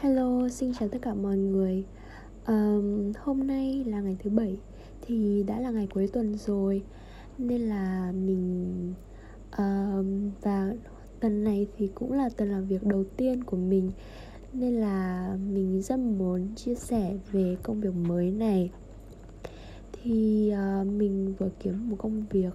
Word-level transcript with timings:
Hello, 0.00 0.48
xin 0.48 0.72
chào 0.74 0.88
tất 0.88 0.98
cả 1.02 1.14
mọi 1.14 1.36
người. 1.36 1.84
Um, 2.46 3.12
Hôm 3.18 3.46
nay 3.46 3.84
là 3.86 4.00
ngày 4.00 4.16
thứ 4.24 4.30
bảy 4.30 4.58
Thì 5.02 5.44
đã 5.46 5.60
là 5.60 5.70
ngày 5.70 5.88
cuối 5.94 6.08
tuần 6.12 6.34
rồi 6.38 6.82
Nên 7.38 7.60
là 7.60 8.12
mình 8.12 8.94
um, 9.58 10.30
Và 10.42 10.72
tuần 11.20 11.44
này 11.44 11.66
thì 11.76 11.90
cũng 11.94 12.12
là 12.12 12.28
tuần 12.28 12.50
làm 12.50 12.66
việc 12.66 12.84
đầu 12.84 13.04
tiên 13.16 13.44
của 13.44 13.56
mình 13.56 13.90
Nên 14.52 14.74
là 14.74 15.28
mình 15.52 15.82
rất 15.82 15.98
muốn 15.98 16.54
chia 16.56 16.74
sẻ 16.74 17.16
về 17.32 17.56
công 17.62 17.80
việc 17.80 17.94
mới 17.94 18.30
này. 18.30 18.70
Thì 19.92 20.52
uh, 20.52 20.86
mình 20.86 21.34
vừa 21.38 21.50
kiếm 21.60 21.90
một 21.90 21.96
công 21.98 22.24
việc 22.30 22.54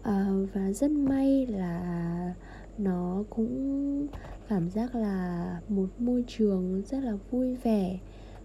uh, 0.00 0.54
Và 0.54 0.72
rất 0.72 0.90
may 0.90 1.46
là 1.46 2.34
nó 2.78 3.24
cũng 3.30 4.06
cảm 4.48 4.70
giác 4.70 4.94
là 4.94 5.60
một 5.68 5.88
môi 5.98 6.24
trường 6.26 6.82
rất 6.86 7.04
là 7.04 7.18
vui 7.30 7.54
vẻ. 7.54 7.98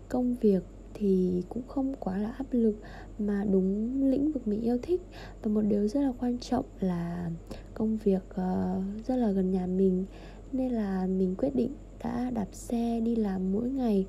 Công 0.10 0.36
việc 0.42 0.64
thì 0.94 1.44
cũng 1.50 1.64
không 1.68 1.94
quá 2.00 2.18
là 2.18 2.32
áp 2.32 2.46
lực 2.52 2.76
mà 3.20 3.46
đúng 3.52 4.04
lĩnh 4.04 4.32
vực 4.32 4.48
mình 4.48 4.62
yêu 4.62 4.78
thích. 4.82 5.02
Và 5.44 5.52
một 5.52 5.62
điều 5.62 5.88
rất 5.88 6.02
là 6.02 6.14
quan 6.20 6.38
trọng 6.38 6.66
là 6.80 7.32
công 7.74 7.98
việc 7.98 8.24
uh, 8.30 9.06
rất 9.08 9.16
là 9.16 9.32
gần 9.32 9.52
nhà 9.52 9.68
mình. 9.68 10.06
Nên 10.52 10.72
là 10.72 11.08
mình 11.08 11.36
quyết 11.38 11.56
định 11.56 11.72
đã 12.04 12.30
đạp 12.30 12.48
xe 12.52 13.00
đi 13.00 13.16
làm 13.16 13.52
mỗi 13.52 13.70
ngày. 13.70 14.06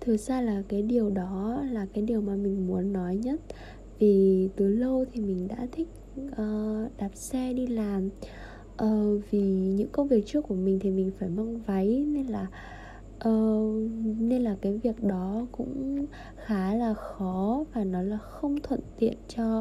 Thực 0.00 0.16
ra 0.16 0.40
là 0.40 0.62
cái 0.68 0.82
điều 0.82 1.10
đó 1.10 1.62
là 1.70 1.86
cái 1.94 2.04
điều 2.04 2.20
mà 2.20 2.34
mình 2.34 2.66
muốn 2.66 2.92
nói 2.92 3.16
nhất. 3.16 3.40
Vì 3.98 4.48
từ 4.56 4.68
lâu 4.68 5.04
thì 5.12 5.20
mình 5.20 5.48
đã 5.48 5.66
thích 5.72 5.88
uh, 6.20 6.96
đạp 6.98 7.10
xe 7.14 7.52
đi 7.52 7.66
làm 7.66 8.08
uh, 8.84 9.22
vì 9.30 9.40
những 9.76 9.88
công 9.92 10.08
việc 10.08 10.26
trước 10.26 10.40
của 10.40 10.54
mình 10.54 10.78
thì 10.80 10.90
mình 10.90 11.10
phải 11.18 11.28
mang 11.28 11.58
váy 11.66 12.04
nên 12.06 12.26
là 12.26 12.46
uh, 13.28 13.90
nên 14.18 14.42
là 14.42 14.56
cái 14.60 14.78
việc 14.78 15.02
đó 15.02 15.46
cũng 15.52 16.06
khá 16.36 16.74
là 16.74 16.94
khó 16.94 17.64
và 17.74 17.84
nó 17.84 18.02
là 18.02 18.18
không 18.18 18.56
thuận 18.62 18.80
tiện 18.98 19.16
cho 19.28 19.58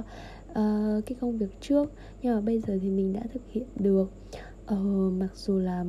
uh, 0.49 1.05
cái 1.05 1.17
công 1.21 1.37
việc 1.37 1.61
trước. 1.61 1.91
Nhưng 2.21 2.35
mà 2.35 2.41
bây 2.41 2.59
giờ 2.59 2.77
thì 2.81 2.89
mình 2.89 3.13
đã 3.13 3.21
thực 3.33 3.41
hiện 3.49 3.67
được. 3.75 4.11
Uh, 4.73 5.13
mặc 5.13 5.35
dù 5.35 5.59
là 5.59 5.85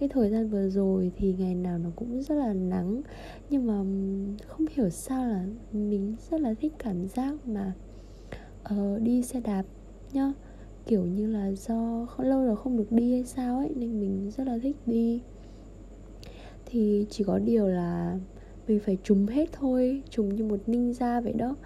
cái 0.00 0.08
thời 0.08 0.30
gian 0.30 0.48
vừa 0.48 0.68
rồi 0.68 1.12
thì 1.16 1.34
ngày 1.38 1.54
nào 1.54 1.78
nó 1.78 1.90
cũng 1.96 2.22
rất 2.22 2.34
là 2.34 2.52
nắng 2.52 3.02
nhưng 3.50 3.66
mà 3.66 3.74
không 4.46 4.66
hiểu 4.70 4.90
sao 4.90 5.28
là 5.28 5.44
mình 5.72 6.16
rất 6.30 6.40
là 6.40 6.54
thích 6.60 6.72
cảm 6.78 7.08
giác 7.08 7.34
mà 7.46 7.72
uh, 8.74 9.02
đi 9.02 9.22
xe 9.22 9.40
đạp 9.40 9.64
nhá 10.12 10.32
kiểu 10.90 11.04
như 11.04 11.26
là 11.26 11.52
do 11.52 12.06
lâu 12.18 12.44
rồi 12.44 12.56
không 12.56 12.76
được 12.76 12.92
đi 12.92 13.12
hay 13.12 13.24
sao 13.24 13.58
ấy 13.58 13.70
nên 13.76 14.00
mình 14.00 14.30
rất 14.36 14.46
là 14.46 14.58
thích 14.62 14.76
đi. 14.86 15.20
Thì 16.66 17.06
chỉ 17.10 17.24
có 17.24 17.38
điều 17.38 17.68
là 17.68 18.18
mình 18.68 18.80
phải 18.80 18.98
trùng 19.02 19.26
hết 19.26 19.48
thôi 19.52 20.02
trùng 20.10 20.36
như 20.36 20.44
một 20.44 20.60
ninja 20.66 21.22
vậy 21.22 21.32
đó. 21.32 21.56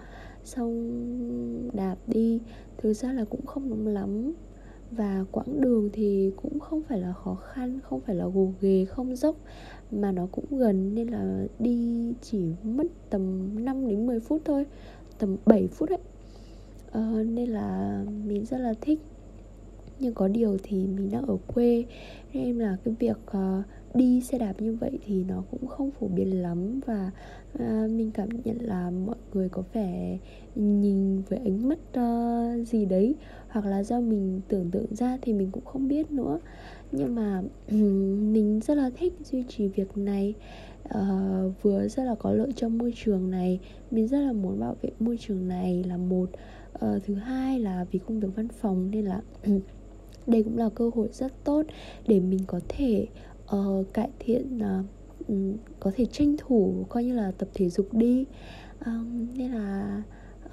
Xong 0.43 0.89
đạp 1.73 1.95
đi 2.07 2.39
thực 2.77 2.93
ra 2.93 3.13
là 3.13 3.25
cũng 3.25 3.45
không 3.45 3.69
đúng 3.69 3.87
lắm. 3.87 4.33
Và 4.91 5.25
quãng 5.31 5.61
đường 5.61 5.89
thì 5.93 6.31
cũng 6.35 6.59
không 6.59 6.81
phải 6.83 6.99
là 6.99 7.13
khó 7.13 7.35
khăn 7.35 7.79
không 7.83 7.99
phải 8.01 8.15
là 8.15 8.25
gồ 8.25 8.51
ghề 8.61 8.85
không 8.85 9.15
dốc 9.15 9.35
mà 9.91 10.11
nó 10.11 10.27
cũng 10.31 10.57
gần. 10.57 10.95
Nên 10.95 11.07
là 11.07 11.47
đi 11.59 12.13
chỉ 12.21 12.53
mất 12.63 12.87
tầm 13.09 13.49
5 13.65 13.87
đến 13.87 14.07
10 14.07 14.19
phút 14.19 14.41
thôi 14.45 14.65
tầm 15.19 15.37
7 15.45 15.67
phút 15.67 15.89
ấy. 15.89 15.99
Ờ, 16.91 17.23
nên 17.23 17.49
là 17.49 18.01
mình 18.25 18.45
rất 18.45 18.57
là 18.57 18.73
thích 18.81 18.99
nhưng 19.99 20.13
có 20.13 20.27
điều 20.27 20.57
thì 20.63 20.77
mình 20.77 21.09
đang 21.11 21.25
ở 21.25 21.37
quê 21.47 21.85
nên 22.33 22.59
là 22.59 22.77
cái 22.83 22.93
việc 22.99 23.17
uh, 23.37 23.65
đi 23.93 24.21
xe 24.21 24.37
đạp 24.37 24.53
như 24.59 24.73
vậy 24.73 24.99
thì 25.05 25.23
nó 25.23 25.43
cũng 25.51 25.67
không 25.67 25.91
phổ 25.91 26.07
biến 26.07 26.41
lắm. 26.41 26.79
Và 26.85 27.11
uh, 27.53 27.91
mình 27.91 28.11
cảm 28.13 28.29
nhận 28.43 28.57
là 28.61 28.89
mọi 28.89 29.15
người 29.33 29.49
có 29.49 29.63
vẻ 29.73 30.17
nhìn 30.55 31.21
với 31.21 31.39
ánh 31.39 31.69
mắt 31.69 31.79
uh, 31.99 32.67
gì 32.67 32.85
đấy 32.85 33.15
hoặc 33.47 33.65
là 33.65 33.83
do 33.83 33.99
mình 33.99 34.41
tưởng 34.47 34.71
tượng 34.71 34.95
ra 34.95 35.17
thì 35.21 35.33
mình 35.33 35.49
cũng 35.51 35.65
không 35.65 35.87
biết 35.87 36.11
nữa. 36.11 36.39
Nhưng 36.91 37.15
mà 37.15 37.41
mình 38.31 38.59
rất 38.59 38.75
là 38.75 38.89
thích 38.97 39.13
duy 39.23 39.43
trì 39.47 39.67
việc 39.67 39.97
này. 39.97 40.33
Uh, 40.85 41.53
vừa 41.61 41.87
rất 41.87 42.03
là 42.03 42.15
có 42.15 42.31
lợi 42.31 42.51
cho 42.55 42.69
môi 42.69 42.93
trường 42.95 43.31
này 43.31 43.59
mình 43.91 44.07
rất 44.07 44.19
là 44.19 44.33
muốn 44.33 44.59
bảo 44.59 44.75
vệ 44.81 44.89
môi 44.99 45.17
trường 45.17 45.47
này 45.47 45.83
là 45.83 45.97
một. 45.97 46.29
Uh, 46.85 47.03
thứ 47.05 47.13
hai 47.13 47.59
là 47.59 47.85
vì 47.91 47.99
công 47.99 48.19
việc 48.19 48.27
văn 48.35 48.47
phòng 48.47 48.91
nên 48.91 49.05
là 49.05 49.21
đây 50.27 50.43
cũng 50.43 50.57
là 50.57 50.69
cơ 50.69 50.91
hội 50.95 51.07
rất 51.11 51.43
tốt 51.43 51.63
để 52.07 52.19
mình 52.19 52.39
có 52.47 52.59
thể 52.69 53.07
uh, 53.55 53.93
cải 53.93 54.09
thiện 54.19 54.57
uh, 54.57 54.85
um, 55.27 55.53
có 55.79 55.91
thể 55.95 56.05
tranh 56.05 56.35
thủ 56.37 56.85
coi 56.89 57.03
như 57.03 57.13
là 57.15 57.31
tập 57.31 57.49
thể 57.53 57.69
dục 57.69 57.93
đi. 57.93 58.25
Um, 58.85 59.27
nên 59.37 59.51
là 59.51 60.01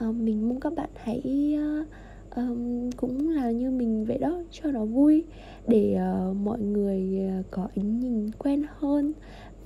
uh, 0.09 0.15
mình 0.15 0.49
mong 0.49 0.61
các 0.61 0.75
bạn 0.75 0.91
hãy 0.95 1.55
uh, 1.83 1.89
um, 2.37 2.91
cũng 2.91 3.29
là 3.29 3.51
như 3.51 3.71
mình 3.71 4.05
vậy 4.05 4.19
đó 4.19 4.43
cho 4.51 4.71
nó 4.71 4.85
vui 4.85 5.25
để 5.69 5.99
uh, 6.31 6.37
mọi 6.37 6.61
người 6.61 7.21
uh, 7.41 7.47
có 7.51 7.69
ánh 7.77 8.01
nhìn 8.01 8.31
quen 8.39 8.63
hơn 8.79 9.13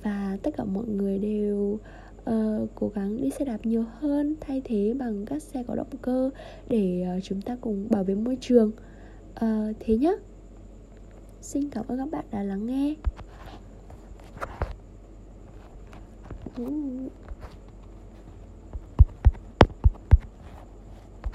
và 0.03 0.37
tất 0.43 0.51
cả 0.57 0.63
mọi 0.63 0.85
người 0.87 1.19
đều 1.19 1.79
uh, 2.29 2.69
cố 2.75 2.91
gắng 2.95 3.21
đi 3.21 3.29
xe 3.29 3.45
đạp 3.45 3.65
nhiều 3.65 3.85
hơn 3.99 4.35
thay 4.41 4.61
thế 4.65 4.93
bằng 4.99 5.25
các 5.25 5.43
xe 5.43 5.63
có 5.63 5.75
động 5.75 5.97
cơ 6.01 6.29
để 6.69 7.05
uh, 7.17 7.23
chúng 7.23 7.41
ta 7.41 7.57
cùng 7.61 7.87
bảo 7.89 8.03
vệ 8.03 8.15
môi 8.15 8.37
trường 8.41 8.71
à, 9.39 9.73
thế 9.79 9.97
nhé 9.97 10.15
xin 11.41 11.69
cảm 11.69 11.85
ơn 11.87 11.97
các 11.97 12.09
bạn 12.11 12.25
đã 12.31 12.43
lắng 12.43 12.65
nghe. 12.65 12.95